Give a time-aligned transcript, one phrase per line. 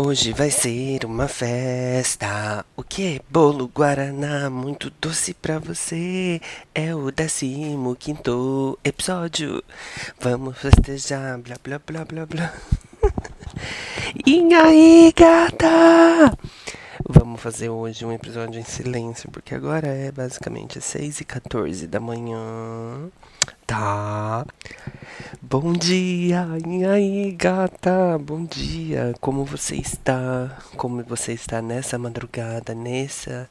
[0.00, 2.64] Hoje vai ser uma festa.
[2.76, 6.40] O que é bolo guaraná muito doce pra você?
[6.72, 9.60] É o décimo quinto episódio.
[10.20, 12.54] Vamos festejar, blá blá blá blá blá.
[14.24, 16.38] e aí, gata?
[17.38, 22.00] Vamos fazer hoje um episódio em silêncio, porque agora é basicamente 6 e 14 da
[22.00, 23.08] manhã.
[23.64, 24.44] Tá.
[25.40, 28.18] Bom dia, e aí, gata?
[28.18, 29.14] Bom dia.
[29.20, 30.58] Como você está?
[30.76, 33.48] Como você está nessa madrugada, nessa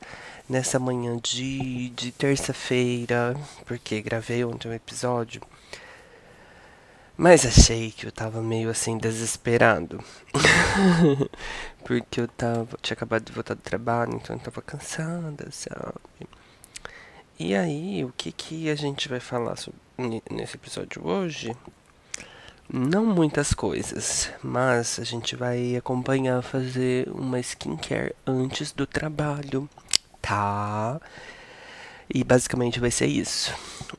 [0.50, 3.38] nessa manhã de, de terça-feira?
[3.66, 5.42] Porque gravei ontem um episódio.
[7.18, 10.04] Mas achei que eu tava meio assim desesperado.
[11.84, 12.78] Porque eu tava.
[12.80, 16.28] Tinha acabado de voltar do trabalho, então eu tava cansada, sabe?
[17.40, 19.80] E aí, o que que a gente vai falar sobre,
[20.30, 21.56] nesse episódio hoje?
[22.72, 29.68] Não muitas coisas, mas a gente vai acompanhar fazer uma skincare antes do trabalho,
[30.22, 31.00] tá?
[32.14, 33.54] E basicamente vai ser isso.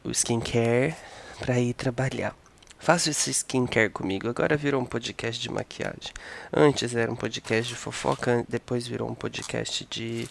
[0.04, 0.94] O skincare
[1.40, 2.34] para ir trabalhar.
[2.78, 4.28] Faça esse skincare comigo.
[4.28, 6.12] Agora virou um podcast de maquiagem.
[6.52, 10.28] Antes era um podcast de fofoca, depois virou um podcast de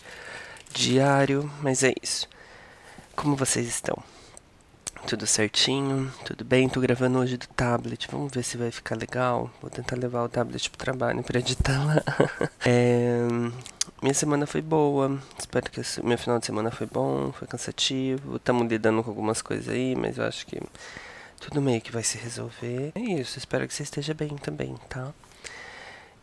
[0.74, 2.28] diário, mas é isso.
[3.16, 3.98] Como vocês estão?
[5.06, 6.68] Tudo certinho, tudo bem?
[6.68, 8.08] Tô gravando hoje do tablet.
[8.12, 9.50] Vamos ver se vai ficar legal.
[9.62, 12.02] Vou tentar levar o tablet pro trabalho pra editar lá.
[12.66, 13.20] é,
[14.02, 15.20] minha semana foi boa.
[15.40, 18.36] Espero que meu final de semana foi bom, foi cansativo.
[18.36, 20.60] Estamos lidando com algumas coisas aí, mas eu acho que
[21.40, 22.92] tudo meio que vai se resolver.
[22.96, 25.14] É isso, espero que você esteja bem também, tá?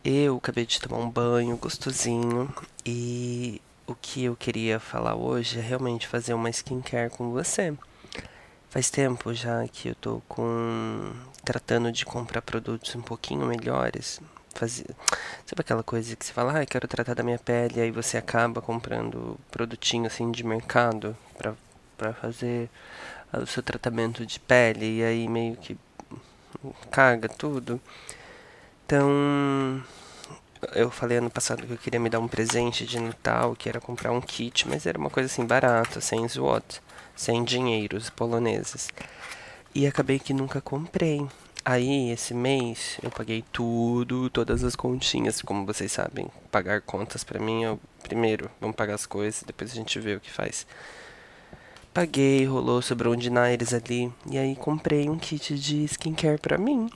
[0.03, 2.53] Eu acabei de tomar um banho gostosinho
[2.85, 7.73] e o que eu queria falar hoje é realmente fazer uma skincare com você.
[8.69, 11.11] Faz tempo já que eu tô com
[11.43, 14.19] tratando de comprar produtos um pouquinho melhores.
[14.53, 14.85] Fazer,
[15.45, 18.61] sabe aquela coisa que você fala, ah, quero tratar da minha pele, aí você acaba
[18.61, 21.53] comprando produtinho assim de mercado pra,
[21.97, 22.69] pra fazer
[23.41, 25.77] o seu tratamento de pele, e aí meio que
[26.91, 27.79] caga tudo.
[28.85, 29.83] Então,
[30.73, 33.81] eu falei ano passado que eu queria me dar um presente de Natal, que era
[33.81, 36.81] comprar um kit, mas era uma coisa assim barata, sem SWOT
[37.15, 38.89] sem dinheiros poloneses.
[39.73, 41.25] E acabei que nunca comprei.
[41.63, 46.27] Aí, esse mês, eu paguei tudo, todas as continhas, como vocês sabem.
[46.51, 48.51] Pagar contas para mim é o primeiro.
[48.61, 50.67] Vamos pagar as coisas, depois a gente vê o que faz.
[51.95, 54.11] Paguei, rolou, sobrou um dinaires ali.
[54.29, 56.89] E aí comprei um kit de skincare pra mim.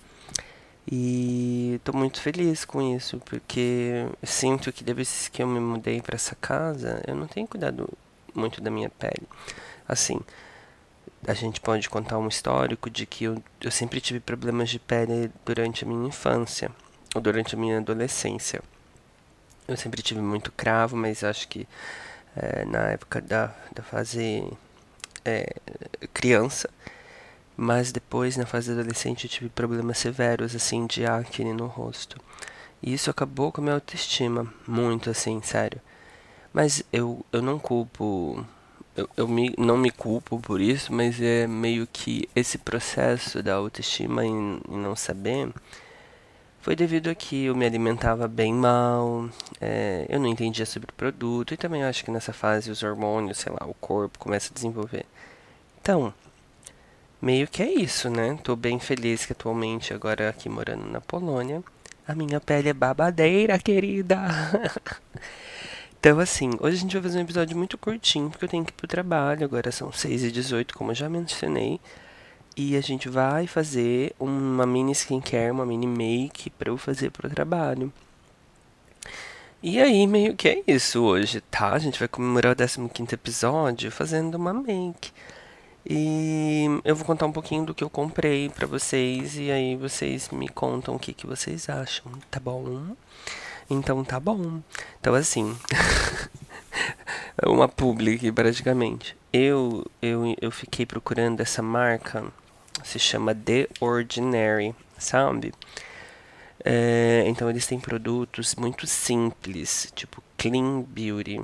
[0.91, 6.17] E tô muito feliz com isso, porque sinto que desde que eu me mudei para
[6.17, 7.87] essa casa, eu não tenho cuidado
[8.35, 9.25] muito da minha pele.
[9.87, 10.19] Assim,
[11.25, 15.31] a gente pode contar um histórico de que eu, eu sempre tive problemas de pele
[15.45, 16.69] durante a minha infância
[17.15, 18.61] ou durante a minha adolescência.
[19.65, 21.65] Eu sempre tive muito cravo, mas acho que
[22.35, 24.43] é, na época da, da fase
[25.25, 25.53] é,
[26.13, 26.69] criança,
[27.57, 32.17] mas depois na fase adolescente eu tive problemas severos assim de acne no rosto.
[32.81, 35.81] E isso acabou com a minha autoestima, muito assim, sério.
[36.53, 38.45] Mas eu, eu não culpo
[38.95, 43.55] eu, eu me, não me culpo por isso, mas é meio que esse processo da
[43.55, 45.49] autoestima em, em não saber
[46.61, 49.29] foi devido a que eu me alimentava bem mal,
[49.61, 53.37] é, eu não entendia sobre o produto e também acho que nessa fase os hormônios,
[53.37, 55.05] sei lá, o corpo começa a desenvolver.
[55.89, 56.13] Então,
[57.19, 58.37] meio que é isso, né?
[58.43, 61.63] Tô bem feliz que atualmente, agora aqui morando na Polônia,
[62.07, 64.19] a minha pele é babadeira, querida.
[65.99, 68.71] Então, assim, hoje a gente vai fazer um episódio muito curtinho, porque eu tenho que
[68.71, 69.43] ir pro trabalho.
[69.43, 71.77] Agora são 6h18, como eu já mencionei.
[72.55, 77.29] E a gente vai fazer uma mini skincare, uma mini make pra eu fazer pro
[77.29, 77.91] trabalho.
[79.61, 81.73] E aí, meio que é isso hoje, tá?
[81.73, 85.11] A gente vai comemorar o 15 episódio fazendo uma make.
[85.91, 89.35] E eu vou contar um pouquinho do que eu comprei pra vocês.
[89.37, 92.95] E aí vocês me contam o que, que vocês acham, tá bom?
[93.67, 94.61] Então tá bom.
[94.99, 95.57] Então assim,
[97.43, 99.17] uma public praticamente.
[99.33, 102.23] Eu, eu, eu fiquei procurando essa marca,
[102.83, 105.51] se chama The Ordinary, sabe?
[106.63, 111.41] É, então eles têm produtos muito simples, tipo Clean Beauty.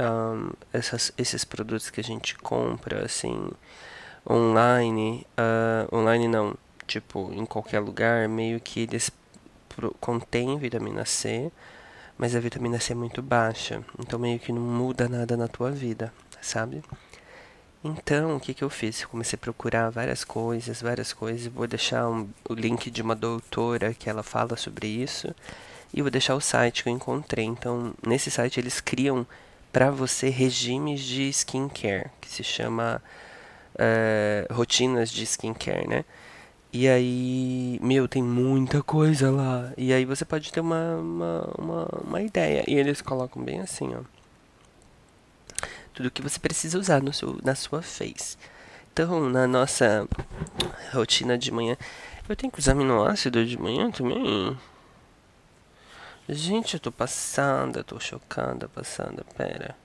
[0.00, 3.50] Um, essas, esses produtos que a gente compra, assim,
[4.28, 6.54] online, uh, online não,
[6.86, 9.10] tipo, em qualquer lugar, meio que eles
[10.00, 11.50] contêm vitamina C,
[12.18, 15.70] mas a vitamina C é muito baixa, então meio que não muda nada na tua
[15.70, 16.82] vida, sabe?
[17.84, 19.02] Então, o que, que eu fiz?
[19.02, 21.48] Eu comecei a procurar várias coisas, várias coisas.
[21.48, 25.34] Vou deixar um, o link de uma doutora que ela fala sobre isso.
[25.92, 27.44] E vou deixar o site que eu encontrei.
[27.44, 29.26] Então, nesse site eles criam
[29.72, 33.02] para você regimes de skincare, que se chama
[33.74, 36.04] uh, rotinas de skincare, né?
[36.72, 39.72] E aí, meu, tem muita coisa lá.
[39.76, 42.64] E aí você pode ter uma, uma, uma, uma ideia.
[42.66, 44.00] E eles colocam bem assim, ó.
[45.92, 48.38] Tudo que você precisa usar no seu, na sua face.
[48.90, 50.08] Então, na nossa
[50.92, 51.76] rotina de manhã,
[52.26, 54.56] eu tenho que usar aminoácido de manhã também?
[56.32, 59.76] Gente, eu tô passada, tô chocada, passada, pera.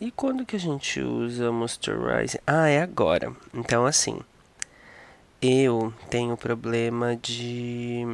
[0.00, 2.40] E quando que a gente usa moisturizer?
[2.46, 3.34] Ah, é agora.
[3.52, 4.20] Então, assim,
[5.42, 8.04] eu tenho problema de.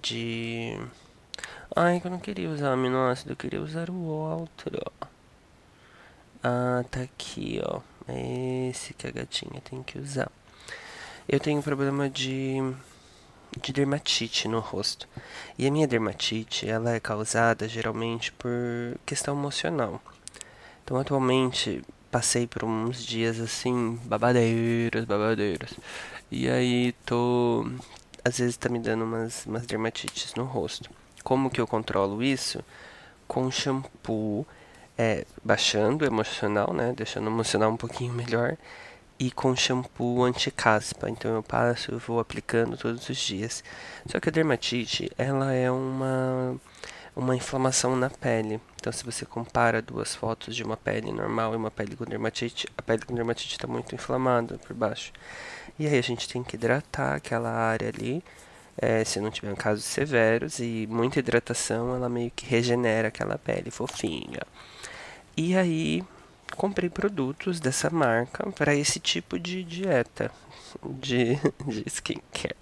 [0.00, 0.78] de.
[1.76, 4.80] Ai, que eu não queria usar aminoácido, eu queria usar o outro.
[6.42, 7.80] Ah, tá aqui, ó.
[8.08, 10.32] É esse que a gatinha tem que usar.
[11.28, 12.74] Eu tenho problema de
[13.60, 15.08] de dermatite no rosto.
[15.58, 18.50] E a minha dermatite, ela é causada geralmente por
[19.06, 20.00] questão emocional.
[20.84, 25.74] Então, atualmente, passei por uns dias assim, babadeiras, babadeiras.
[26.30, 27.66] E aí tô.
[28.24, 30.90] Às vezes tá me dando umas, umas dermatites no rosto.
[31.22, 32.62] Como que eu controlo isso?
[33.26, 34.46] Com shampoo,
[34.96, 36.92] é, baixando o emocional, né?
[36.96, 38.56] Deixando o emocional um pouquinho melhor.
[39.18, 41.08] E com shampoo anti-caspa.
[41.08, 43.62] Então eu passo, eu vou aplicando todos os dias.
[44.06, 46.58] Só que a dermatite, ela é uma
[47.16, 48.60] uma inflamação na pele.
[48.76, 52.66] Então, se você compara duas fotos de uma pele normal e uma pele com dermatite,
[52.76, 55.12] a pele com dermatite está muito inflamada por baixo.
[55.78, 58.22] E aí a gente tem que hidratar aquela área ali,
[58.76, 63.70] é, se não tiver casos severos, e muita hidratação ela meio que regenera aquela pele
[63.70, 64.42] fofinha.
[65.36, 66.04] E aí
[66.54, 70.30] comprei produtos dessa marca para esse tipo de dieta
[70.84, 71.36] de,
[71.66, 72.56] de skincare.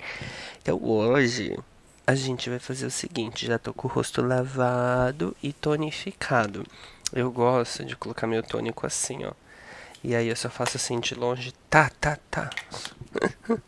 [0.60, 1.58] Então hoje
[2.06, 6.66] a gente vai fazer o seguinte, já tô com o rosto lavado e tonificado.
[7.12, 9.32] Eu gosto de colocar meu tônico assim, ó.
[10.02, 12.50] E aí eu só faço assim de longe, tá, tá, tá.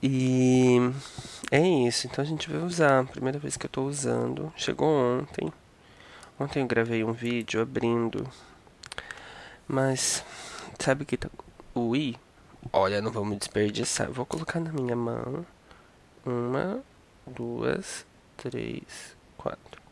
[0.00, 0.78] e
[1.50, 3.04] é isso, então a gente vai usar.
[3.06, 4.52] Primeira vez que eu tô usando.
[4.56, 5.52] Chegou ontem.
[6.38, 8.28] Ontem eu gravei um vídeo abrindo.
[9.66, 10.24] Mas
[10.78, 11.28] sabe o que tá.
[11.74, 12.16] Ui,
[12.72, 14.10] olha, não vamos desperdiçar.
[14.10, 15.44] vou colocar na minha mão.
[16.24, 16.82] Uma,
[17.26, 18.06] duas,
[18.36, 19.82] três, quatro.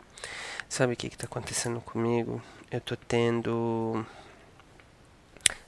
[0.69, 2.43] Sabe o que está acontecendo comigo?
[2.71, 4.07] Eu tô tendo.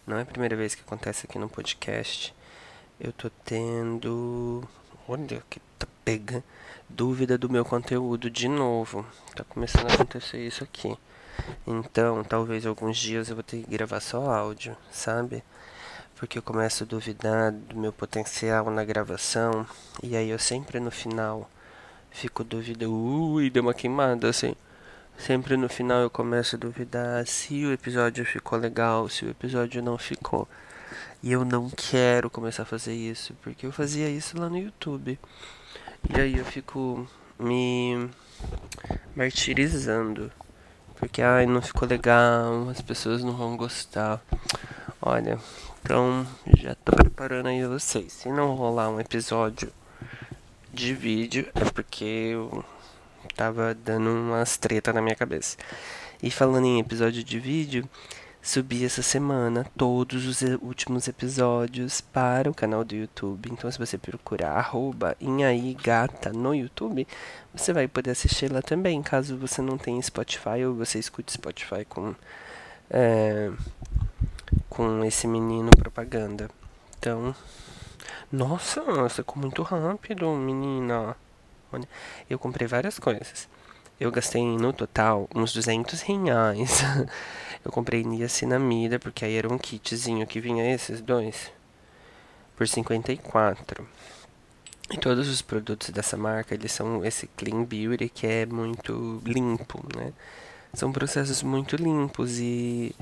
[0.06, 2.34] Não é a primeira vez que acontece aqui no podcast.
[3.00, 4.66] Eu tô tendo.
[5.08, 6.44] Olha que tá pegando.
[6.88, 9.06] Dúvida do meu conteúdo de novo.
[9.34, 10.96] Tá começando a acontecer isso aqui.
[11.66, 15.42] Então, talvez alguns dias eu vou ter que gravar só áudio, sabe?
[16.16, 19.66] porque eu começo a duvidar do meu potencial na gravação
[20.02, 21.50] e aí eu sempre no final
[22.10, 24.54] fico duvidando, ui, deu uma queimada assim.
[25.18, 29.82] Sempre no final eu começo a duvidar se o episódio ficou legal, se o episódio
[29.82, 30.48] não ficou.
[31.22, 35.18] E eu não quero começar a fazer isso, porque eu fazia isso lá no YouTube.
[36.08, 37.08] E aí eu fico
[37.38, 38.08] me
[39.14, 40.32] martirizando.
[40.96, 44.20] Porque ai, não ficou legal, as pessoas não vão gostar.
[45.00, 45.38] Olha,
[45.82, 46.26] então
[46.58, 48.12] já tô preparando aí vocês.
[48.12, 49.70] Se não rolar um episódio
[50.72, 52.64] de vídeo, é porque eu
[53.36, 55.56] tava dando umas treta na minha cabeça.
[56.22, 57.88] E falando em episódio de vídeo,
[58.44, 63.50] subi essa semana todos os últimos episódios para o canal do YouTube.
[63.50, 65.16] Então, se você procurar arroba
[65.82, 67.08] Gata no YouTube,
[67.54, 69.02] você vai poder assistir lá também.
[69.02, 72.14] Caso você não tenha Spotify ou você escute Spotify com
[72.90, 73.50] é,
[74.68, 76.50] com esse menino propaganda.
[76.98, 77.34] Então,
[78.30, 81.16] nossa, ficou muito rápido, menina.
[81.72, 81.88] Olha,
[82.28, 83.48] eu comprei várias coisas.
[83.98, 86.80] Eu gastei no total uns 200 reais.
[87.64, 91.52] eu comprei niacinamida, porque aí era um kitzinho que vinha esses dois.
[92.56, 93.86] Por 54.
[94.90, 99.82] E todos os produtos dessa marca, eles são esse Clean Beauty, que é muito limpo,
[99.96, 100.12] né?
[100.74, 102.94] São processos muito limpos e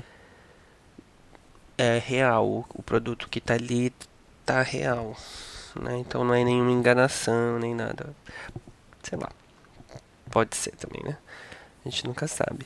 [1.77, 2.67] é real.
[2.73, 3.91] O produto que está ali
[4.45, 5.15] tá real.
[5.75, 5.97] Né?
[5.97, 8.15] Então não é nenhuma enganação, nem nada.
[9.01, 9.29] Sei lá.
[10.33, 11.15] Pode ser também, né?
[11.85, 12.65] A gente nunca sabe.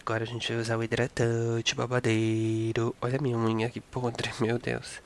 [0.00, 2.94] Agora a gente vai usar o hidratante babadeiro.
[3.02, 5.02] Olha a minha unha que podre, meu Deus.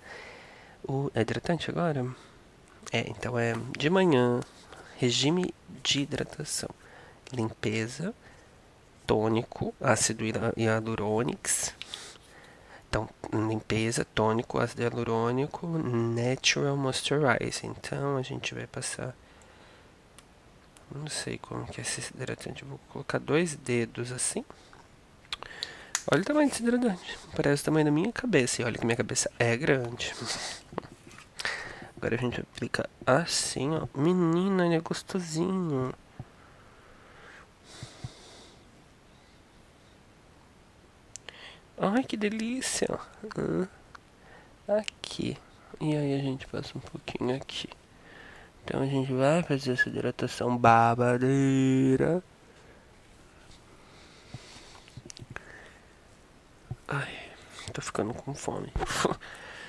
[0.86, 2.06] O é hidratante agora?
[2.92, 4.40] É, então é de manhã,
[4.98, 6.68] regime de hidratação,
[7.32, 8.14] limpeza,
[9.06, 10.24] tônico, ácido
[10.58, 11.48] hialurônico.
[12.86, 17.64] Então, limpeza, tônico, ácido hialurônico, natural moisturizer.
[17.64, 19.16] Então, a gente vai passar
[20.94, 22.64] não sei como que é esse hidratante.
[22.64, 24.44] Vou colocar dois dedos assim.
[26.10, 27.18] Olha o tamanho desse hidratante.
[27.36, 28.62] Parece o tamanho da minha cabeça.
[28.62, 30.14] E olha que minha cabeça é grande.
[31.96, 33.86] Agora a gente aplica assim, ó.
[33.98, 35.92] Menina, ele é gostosinho.
[41.76, 42.88] Ai, que delícia.
[44.66, 45.36] Aqui.
[45.80, 47.68] E aí a gente passa um pouquinho aqui.
[48.68, 52.22] Então a gente vai fazer essa hidratação babadeira.
[56.86, 57.14] Ai,
[57.72, 58.70] tô ficando com fome.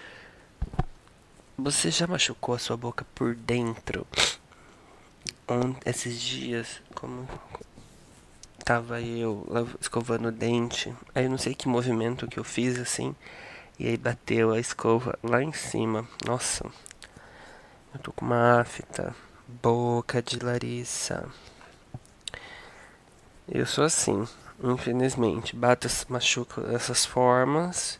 [1.57, 4.05] Você já machucou a sua boca por dentro?
[5.85, 7.25] Esses dias, como
[8.65, 9.47] tava eu
[9.79, 13.15] escovando o dente, aí eu não sei que movimento que eu fiz assim,
[13.79, 16.05] e aí bateu a escova lá em cima.
[16.27, 16.69] Nossa,
[17.93, 19.15] eu tô com uma afta.
[19.47, 21.27] Boca de Larissa.
[23.47, 24.27] Eu sou assim,
[24.63, 25.55] infelizmente.
[25.55, 27.99] Bato, machuco dessas formas.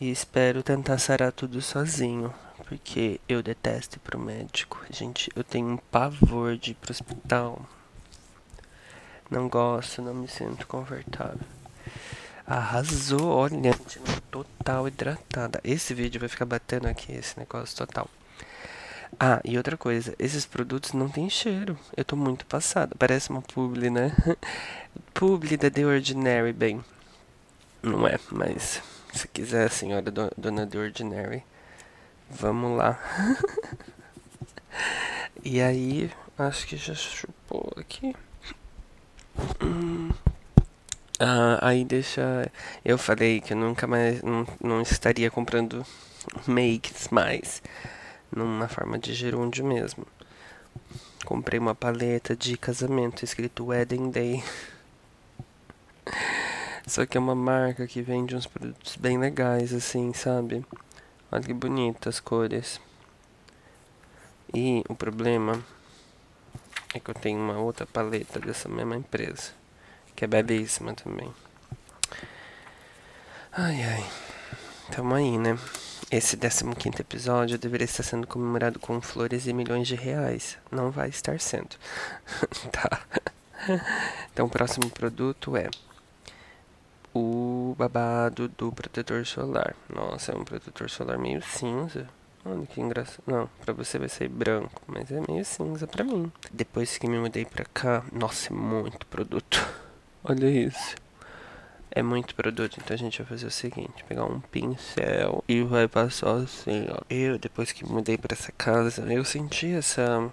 [0.00, 2.32] E espero tentar sarar tudo sozinho.
[2.68, 4.80] Porque eu detesto ir pro médico.
[4.88, 7.60] Gente, eu tenho um pavor de ir pro hospital.
[9.28, 11.46] Não gosto, não me sinto confortável.
[12.46, 13.72] Arrasou, olha,
[14.30, 15.60] total hidratada.
[15.64, 18.08] Esse vídeo vai ficar batendo aqui, esse negócio total.
[19.18, 21.78] Ah, e outra coisa, esses produtos não tem cheiro.
[21.96, 22.94] Eu tô muito passada.
[22.98, 24.14] Parece uma publi, né?
[25.12, 26.84] publi da The Ordinary, bem.
[27.82, 31.42] Não é, mas se quiser, senhora dona The Ordinary,
[32.30, 32.98] vamos lá.
[35.44, 38.14] e aí, acho que já chupou aqui.
[39.62, 40.10] Hum.
[41.18, 42.50] Ah, aí deixa.
[42.84, 44.22] Eu falei que eu nunca mais.
[44.22, 45.84] Não, não estaria comprando
[46.46, 47.62] makes mais
[48.30, 50.06] numa forma de gerúndio mesmo.
[51.24, 54.44] Comprei uma paleta de casamento escrito Wedding Day.
[56.86, 60.64] Só que é uma marca que vende uns produtos bem legais, assim, sabe?
[61.30, 62.80] Olha que bonitas as cores.
[64.52, 65.62] E o problema
[66.92, 69.52] é que eu tenho uma outra paleta dessa mesma empresa,
[70.16, 71.32] que é belíssima também.
[73.52, 74.10] Ai ai,
[74.90, 75.56] tamo aí, né?
[76.10, 80.58] Esse 15 episódio deveria estar sendo comemorado com flores e milhões de reais.
[80.70, 81.76] Não vai estar sendo.
[82.70, 83.00] tá.
[84.32, 85.68] Então, o próximo produto é
[87.14, 89.74] o babado do protetor solar.
[89.88, 92.08] Nossa, é um protetor solar meio cinza.
[92.44, 93.22] Olha que engraçado.
[93.26, 96.32] Não, pra você vai ser branco, mas é meio cinza pra mim.
[96.52, 99.66] Depois que me mudei pra cá, nossa, é muito produto.
[100.24, 100.96] Olha isso.
[101.92, 105.88] É muito produto, então a gente vai fazer o seguinte: pegar um pincel e vai
[105.88, 107.00] passar assim, ó.
[107.10, 110.30] Eu, depois que mudei para essa casa, eu senti essa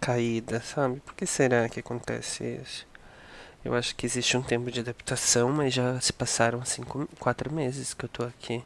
[0.00, 1.00] caída, sabe?
[1.00, 2.86] Por que será que acontece isso?
[3.64, 7.92] Eu acho que existe um tempo de adaptação, mas já se passaram cinco, quatro meses
[7.92, 8.64] que eu tô aqui.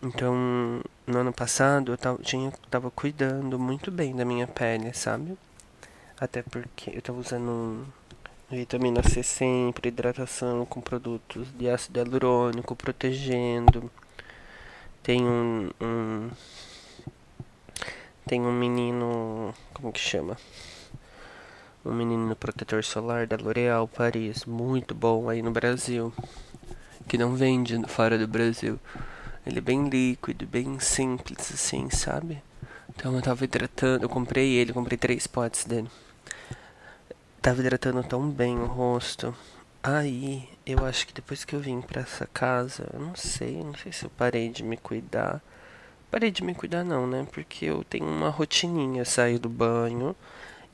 [0.00, 0.34] Então,
[1.06, 5.36] no ano passado eu tava, tinha, tava cuidando muito bem da minha pele, sabe?
[6.20, 7.86] Até porque eu tava usando um
[8.54, 13.90] Vitamina C sempre, hidratação com produtos de ácido hialurônico, protegendo.
[15.02, 16.30] Tem um, um
[18.26, 20.36] tem um menino, como que chama?
[21.82, 26.12] Um menino protetor solar da L'Oréal Paris, muito bom aí no Brasil,
[27.08, 28.78] que não vende fora do Brasil.
[29.46, 32.42] Ele é bem líquido, bem simples assim, sabe?
[32.90, 35.88] Então eu tava hidratando, eu comprei ele, comprei três potes dele.
[37.42, 39.34] Tava hidratando tão bem o rosto.
[39.82, 43.74] Aí, eu acho que depois que eu vim pra essa casa, eu não sei, não
[43.74, 45.42] sei se eu parei de me cuidar.
[46.08, 47.26] Parei de me cuidar não, né?
[47.32, 50.14] Porque eu tenho uma rotininha, saio do banho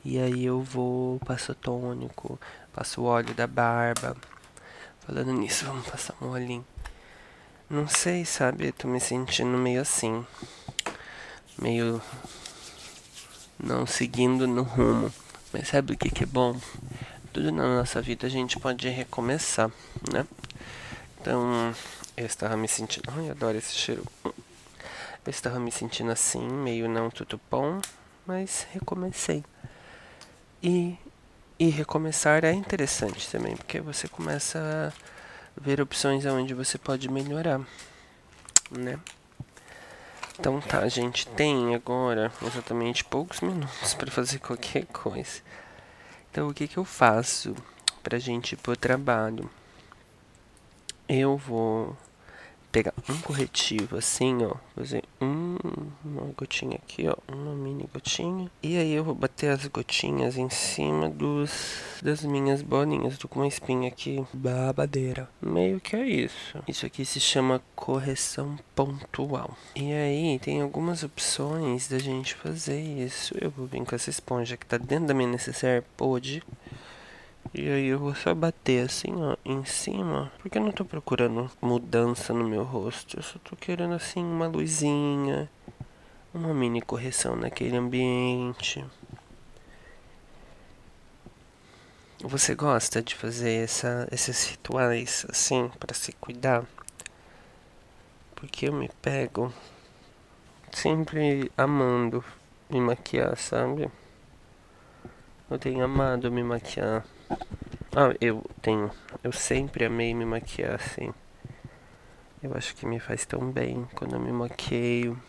[0.05, 2.39] e aí eu vou, passo tônico,
[2.71, 4.15] passo o óleo da barba.
[5.01, 6.67] Falando nisso, vamos passar um olhinho.
[7.71, 8.73] Não sei, sabe?
[8.73, 10.23] tô me sentindo meio assim.
[11.59, 12.03] Meio
[13.59, 15.11] não seguindo no rumo.
[15.53, 16.59] Mas sabe o que, que é bom?
[17.33, 19.71] Tudo na nossa vida a gente pode recomeçar,
[20.13, 20.27] né?
[21.21, 21.75] Então,
[22.17, 23.11] eu estava me sentindo.
[23.17, 24.05] Ai, adoro esse cheiro.
[24.25, 27.81] Eu estava me sentindo assim, meio não tudo bom,
[28.27, 29.45] mas recomecei.
[30.63, 30.97] E
[31.59, 34.95] E recomeçar é interessante também, porque você começa
[35.57, 37.61] a ver opções onde você pode melhorar,
[38.71, 38.99] né?
[40.39, 45.43] Então tá, gente tem agora exatamente poucos minutos para fazer qualquer coisa.
[46.31, 47.57] Então o que que eu faço
[48.03, 49.51] pra gente ir pro trabalho?
[51.09, 51.97] Eu vou
[52.71, 55.57] pegar um corretivo assim, ó, fazer um,
[56.05, 58.51] uma gotinha aqui, ó, uma mini gotinha.
[58.63, 63.19] E aí eu vou bater as gotinhas em cima dos das minhas bolinhas.
[63.19, 65.29] Tô com uma espinha aqui, babadeira.
[65.41, 66.59] Meio que é isso.
[66.67, 69.57] Isso aqui se chama correção pontual.
[69.75, 73.35] E aí tem algumas opções da gente fazer isso.
[73.41, 76.43] Eu vou vir com essa esponja que tá dentro da minha necessaire, pode.
[77.55, 80.31] E aí eu vou só bater assim, ó, em cima.
[80.39, 83.19] Porque eu não tô procurando mudança no meu rosto.
[83.19, 85.51] Eu só tô querendo assim uma luzinha.
[86.33, 88.85] Uma mini correção naquele ambiente.
[92.21, 96.65] Você gosta de fazer essa, esses rituais assim para se cuidar?
[98.35, 99.53] Porque eu me pego
[100.73, 102.25] sempre amando
[102.69, 103.91] me maquiar, sabe?
[105.51, 107.05] Eu tenho amado me maquiar.
[107.31, 108.91] Ah, eu tenho.
[109.23, 111.13] Eu sempre amei me maquiar assim.
[112.43, 115.21] Eu acho que me faz tão bem quando eu me maqueio.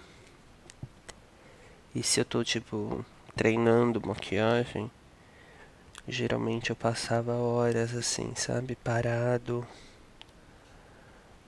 [1.95, 3.03] E se eu tô, tipo,
[3.35, 4.91] treinando maquiagem,
[6.07, 8.75] geralmente eu passava horas assim, sabe?
[8.75, 9.65] Parado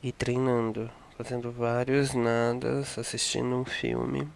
[0.01, 4.27] e treinando, fazendo vários nadas, assistindo um filme.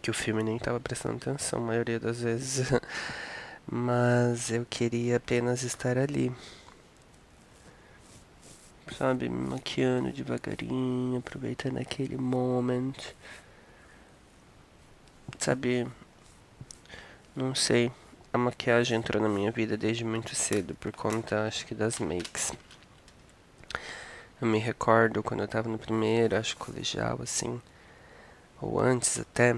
[0.00, 2.70] Que o filme nem tava prestando atenção, a maioria das vezes.
[3.70, 6.32] mas eu queria apenas estar ali.
[8.96, 13.14] Sabe, me maquiando devagarinho, aproveitando aquele momento.
[15.38, 15.86] Sabe,
[17.34, 17.92] não sei,
[18.32, 22.52] a maquiagem entrou na minha vida desde muito cedo por conta, acho que das makes.
[24.40, 27.60] Eu me recordo quando eu tava no primeiro, acho colegial assim,
[28.60, 29.56] ou antes até,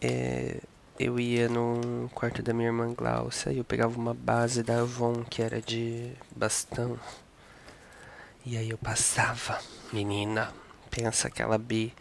[0.00, 0.60] é,
[1.02, 5.24] eu ia no quarto da minha irmã Glaucia e eu pegava uma base da Avon
[5.24, 7.00] que era de bastão.
[8.44, 9.58] E aí eu passava,
[9.94, 10.52] menina,
[10.90, 11.94] pensa aquela bi,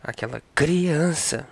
[0.00, 1.48] aquela criança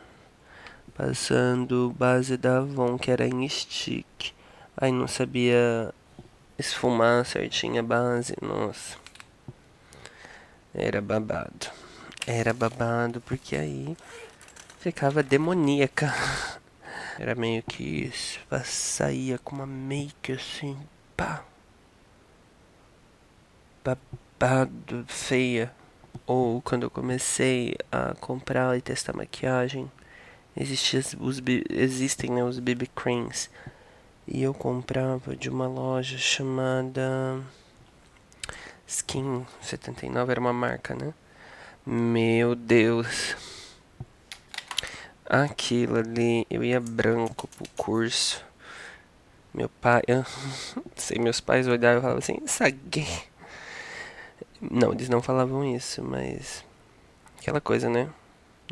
[0.94, 4.33] passando base da Avon que era em stick.
[4.77, 5.92] Aí não sabia
[6.57, 8.96] esfumar certinho a base, nossa.
[10.72, 11.66] Era babado.
[12.25, 13.96] Era babado porque aí
[14.79, 16.14] ficava demoníaca.
[17.18, 18.38] Era meio que isso.
[18.64, 20.76] Saía com uma make assim,
[21.16, 21.44] pá.
[23.83, 25.72] Babado, feia.
[26.26, 29.90] Ou quando eu comecei a comprar e testar maquiagem,
[30.57, 33.48] existia os, existem né, os BB creams.
[34.26, 37.40] E eu comprava de uma loja chamada
[38.87, 41.14] Skin 79, era uma marca, né?
[41.87, 43.37] Meu Deus
[45.28, 48.44] aquilo ali, eu ia branco pro curso.
[49.52, 50.24] Meu pai, eu,
[50.96, 53.08] sei, meus pais olhavam e falavam assim, essa gay.
[54.60, 56.64] Não, eles não falavam isso, mas
[57.38, 58.08] aquela coisa, né?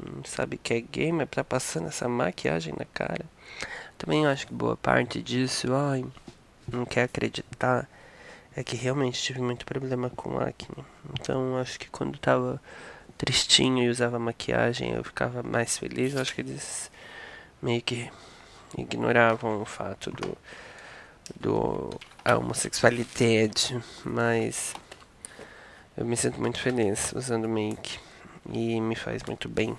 [0.02, 3.24] Não sabe que é gay, mas tá passando essa maquiagem na cara.
[3.96, 6.04] Também acho que boa parte disso, ai,
[6.70, 7.88] não quer acreditar,
[8.56, 10.84] é que realmente tive muito problema com acne.
[11.20, 12.60] Então acho que quando tava
[13.16, 16.14] tristinho e usava maquiagem, eu ficava mais feliz.
[16.14, 16.90] Eu acho que eles
[17.62, 18.10] meio que
[18.76, 20.36] ignoravam o fato do,
[21.36, 21.90] do
[22.26, 24.74] homossexualidade, mas
[25.96, 27.98] eu me sinto muito feliz usando make
[28.50, 29.76] e me faz muito bem.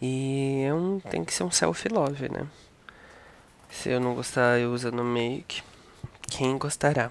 [0.00, 2.46] E é um, tem que ser um self-love, né?
[3.70, 5.62] Se eu não gostar eu usando make,
[6.22, 7.10] quem gostará?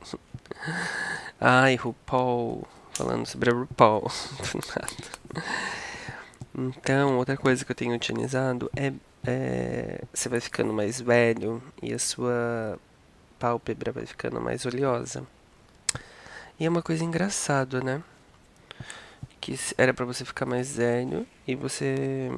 [1.40, 4.10] Ai, RuPaul falando sobre a RuPaul.
[6.56, 8.92] então, outra coisa que eu tenho utilizado é,
[9.24, 12.78] é, Você vai ficando mais velho e a sua
[13.38, 15.26] pálpebra vai ficando mais oleosa.
[16.58, 18.02] E é uma coisa engraçada, né?
[19.40, 22.32] Que era para você ficar mais velho e você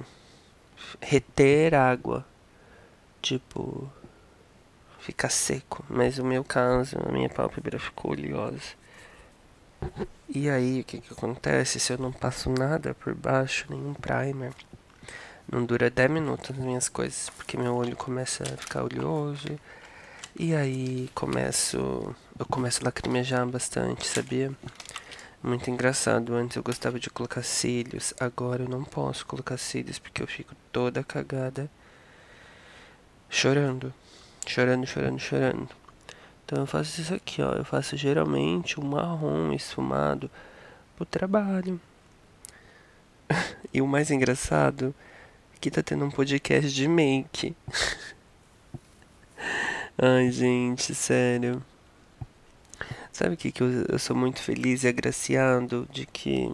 [1.00, 2.26] reter água.
[3.22, 3.90] Tipo,
[4.98, 5.84] ficar seco.
[5.88, 8.76] Mas o meu caso, a minha pálpebra ficou oleosa.
[10.28, 11.80] E aí, o que, que acontece?
[11.80, 14.52] Se eu não passo nada por baixo, nenhum primer,
[15.50, 19.58] não dura 10 minutos as minhas coisas, porque meu olho começa a ficar oleoso.
[20.38, 22.14] E aí começo.
[22.38, 24.52] Eu começo a lacrimejar bastante, sabia?
[25.42, 26.34] Muito engraçado.
[26.34, 30.54] Antes eu gostava de colocar cílios, agora eu não posso colocar cílios porque eu fico
[30.72, 31.70] toda cagada
[33.30, 33.92] chorando.
[34.46, 35.77] chorando, chorando, chorando.
[36.48, 37.52] Então eu faço isso aqui, ó.
[37.52, 40.30] Eu faço geralmente um marrom esfumado
[40.96, 41.78] pro trabalho.
[43.70, 44.94] e o mais engraçado
[45.54, 47.54] é que tá tendo um podcast de make.
[50.00, 51.62] Ai, gente, sério.
[53.12, 56.50] Sabe o que, que eu, eu sou muito feliz e agraciado de que,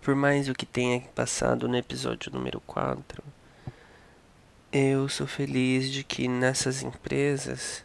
[0.00, 3.20] por mais o que tenha passado no episódio número 4,
[4.72, 7.84] eu sou feliz de que nessas empresas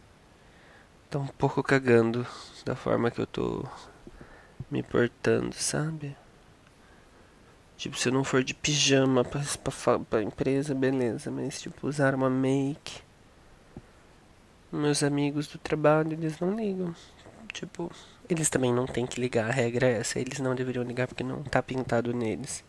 [1.09, 2.25] estão um pouco cagando
[2.63, 3.65] da forma que eu tô
[4.69, 6.15] me portando, sabe?
[7.77, 11.31] Tipo, se eu não for de pijama pra, pra, pra empresa, beleza.
[11.31, 13.01] Mas, tipo, usar uma make.
[14.71, 16.93] Meus amigos do trabalho, eles não ligam.
[17.51, 17.91] Tipo,
[18.29, 19.49] eles também não têm que ligar.
[19.49, 20.19] A regra é essa.
[20.19, 22.63] Eles não deveriam ligar porque não tá pintado neles.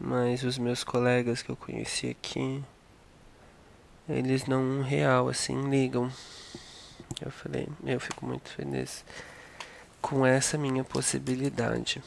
[0.00, 2.64] Mas os meus colegas que eu conheci aqui
[4.08, 6.10] eles não real assim ligam.
[7.20, 9.04] Eu falei, eu fico muito feliz
[10.00, 12.02] com essa minha possibilidade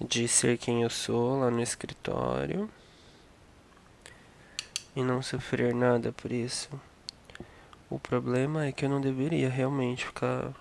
[0.00, 2.68] de ser quem eu sou lá no escritório
[4.96, 6.68] e não sofrer nada por isso.
[7.90, 10.52] O problema é que eu não deveria realmente ficar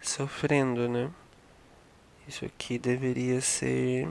[0.00, 1.10] sofrendo, né?
[2.26, 4.08] Isso aqui deveria ser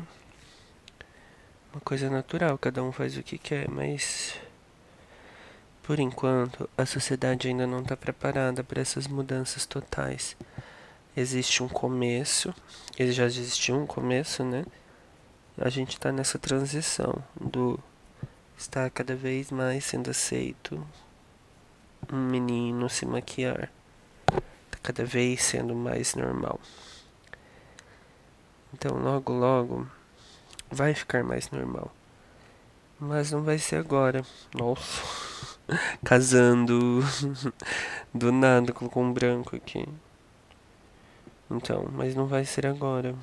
[1.74, 4.40] uma coisa natural, cada um faz o que quer, mas
[5.84, 10.38] por enquanto a sociedade ainda não está preparada para essas mudanças totais.
[11.16, 12.54] Existe um começo,
[12.98, 14.66] ele já existiu um começo, né?
[15.58, 17.80] A gente está nessa transição do
[18.58, 20.86] estar cada vez mais sendo aceito
[22.12, 23.72] um menino se maquiar.
[24.28, 26.60] Tá cada vez sendo mais normal.
[28.74, 29.88] Então logo logo
[30.70, 31.92] vai ficar mais normal.
[33.00, 34.24] Mas não vai ser agora.
[34.54, 35.02] Nossa.
[36.04, 37.02] Casando.
[38.14, 39.86] Do nada com um branco aqui.
[41.50, 43.16] Então, mas não vai ser agora.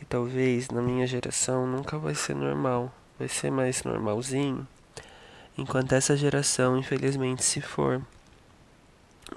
[0.00, 2.92] E talvez na minha geração nunca vai ser normal.
[3.18, 4.66] Vai ser mais normalzinho.
[5.56, 8.02] Enquanto essa geração, infelizmente, se for.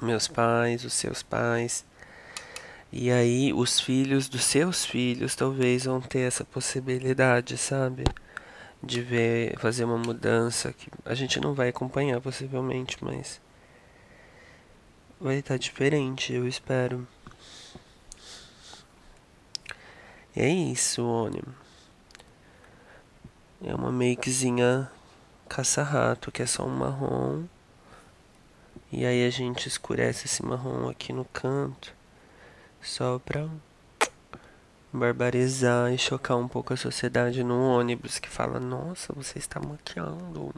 [0.02, 1.86] Meus pais, os seus pais,
[2.91, 8.04] e aí os filhos dos seus filhos talvez vão ter essa possibilidade, sabe?
[8.82, 13.42] De ver, fazer uma mudança que a gente não vai acompanhar possivelmente, mas
[15.20, 17.08] vai estar diferente, eu espero.
[20.36, 21.56] E é isso, ônibus.
[23.63, 24.92] É uma makezinha
[25.50, 27.46] caça-rato, que é só um marrom.
[28.92, 31.94] E aí a gente escurece esse marrom aqui no canto
[32.82, 33.50] só pra
[34.91, 40.54] barbarizar e chocar um pouco a sociedade no ônibus que fala: Nossa, você está maquiando.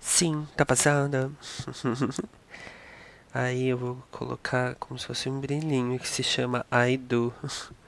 [0.00, 1.30] Sim, tá passada.
[3.34, 7.32] Aí eu vou colocar como se fosse um brilhinho que se chama I do.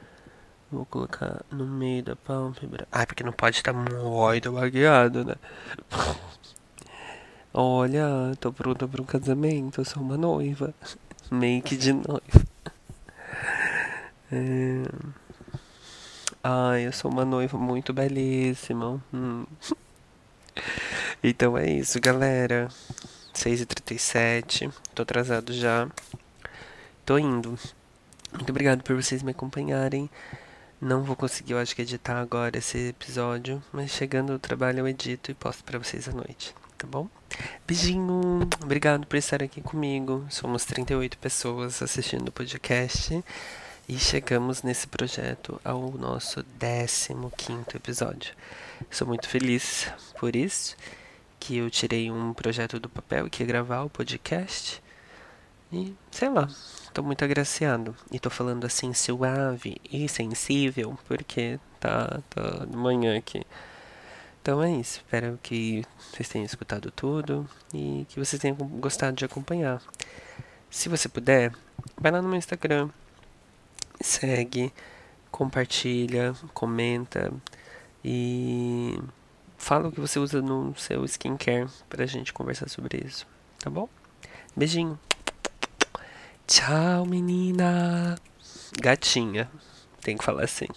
[0.73, 2.89] Vou colocar no meio da pálpebra.
[2.91, 5.35] Ai, porque não pode estar muito maquiado, né?
[7.55, 10.75] Olha, tô pronta para um casamento, sou uma noiva.
[11.31, 12.21] Make de noiva.
[14.33, 14.83] É...
[16.47, 19.03] Ai, eu sou uma noiva muito belíssima.
[19.13, 19.47] Hum.
[21.27, 22.69] Então é isso, galera.
[23.33, 24.71] 6h37.
[24.95, 25.89] Tô atrasado já.
[27.07, 27.59] Tô indo.
[28.31, 30.11] Muito obrigado por vocês me acompanharem.
[30.79, 34.89] Não vou conseguir, eu acho que editar agora esse episódio, mas chegando ao trabalho eu
[34.89, 37.09] edito e posto para vocês à noite, tá bom?
[37.67, 40.27] Beijinho, obrigado por estar aqui comigo.
[40.29, 43.25] Somos 38 pessoas assistindo o podcast.
[43.87, 48.35] E chegamos nesse projeto ao nosso 15 episódio.
[48.91, 50.75] Sou muito feliz por isso,
[51.39, 54.83] que eu tirei um projeto do papel que ia gravar o podcast.
[55.71, 56.49] E sei lá,
[56.95, 57.95] tô muito agraciado.
[58.11, 63.45] E tô falando assim suave e sensível, porque tá, tá de manhã aqui.
[64.41, 65.01] Então é isso.
[65.01, 69.83] Espero que vocês tenham escutado tudo e que vocês tenham gostado de acompanhar.
[70.71, 71.53] Se você puder,
[71.99, 72.89] vai lá no meu Instagram,
[74.01, 74.73] segue,
[75.31, 77.33] compartilha, comenta
[78.05, 78.99] e
[79.57, 83.27] fala o que você usa no seu skincare pra gente conversar sobre isso,
[83.59, 83.89] tá bom?
[84.57, 84.99] Beijinho.
[86.47, 88.17] Tchau, menina.
[88.81, 89.51] Gatinha.
[90.03, 90.69] Tem que falar assim.